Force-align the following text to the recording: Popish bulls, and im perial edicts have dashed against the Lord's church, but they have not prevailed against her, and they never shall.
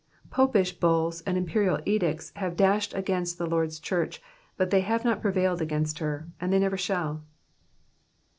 Popish 0.31 0.71
bulls, 0.79 1.21
and 1.27 1.37
im 1.37 1.45
perial 1.45 1.79
edicts 1.85 2.31
have 2.37 2.55
dashed 2.57 2.91
against 2.95 3.37
the 3.37 3.45
Lord's 3.45 3.79
church, 3.79 4.19
but 4.57 4.71
they 4.71 4.81
have 4.81 5.05
not 5.05 5.21
prevailed 5.21 5.61
against 5.61 5.99
her, 5.99 6.27
and 6.41 6.51
they 6.51 6.57
never 6.57 6.75
shall. 6.75 7.21